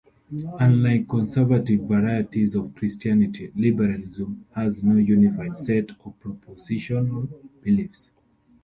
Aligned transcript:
Unlike 0.59 1.07
conservative 1.07 1.81
varieties 1.81 2.55
of 2.55 2.73
Christianity, 2.73 3.51
liberalism 3.55 4.47
has 4.55 4.81
no 4.81 4.95
unified 4.95 5.55
set 5.55 5.91
of 5.91 6.19
propositional 6.19 7.29
beliefs. 7.61 8.09